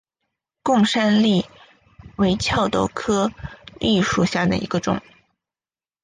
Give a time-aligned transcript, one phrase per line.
[0.63, 1.45] 贡山栎
[2.17, 3.31] 为壳斗科
[3.79, 4.99] 栎属下的一个种。